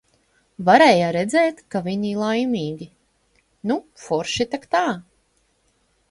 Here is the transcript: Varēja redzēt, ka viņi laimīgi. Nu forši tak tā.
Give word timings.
Varēja 0.67 1.09
redzēt, 1.15 1.59
ka 1.75 1.81
viņi 1.87 2.13
laimīgi. 2.21 2.87
Nu 3.73 3.77
forši 4.05 4.47
tak 4.55 4.65
tā. 4.73 4.81